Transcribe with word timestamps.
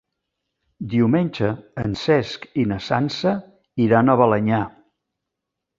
Diumenge 0.93 1.51
en 1.83 1.93
Cesc 2.05 2.49
i 2.63 2.67
na 2.73 2.81
Sança 2.89 3.35
iran 3.89 4.13
a 4.13 4.19
Balenyà. 4.23 4.65